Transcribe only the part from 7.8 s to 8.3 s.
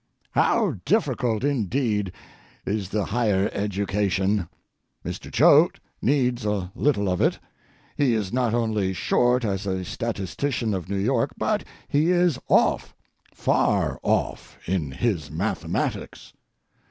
He